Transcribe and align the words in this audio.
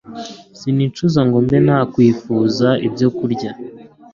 Sinicuza 0.59 1.19
ngo 1.27 1.37
mbe 1.45 1.57
nakwifuza 1.65 2.69
ibyokurya 2.87 3.51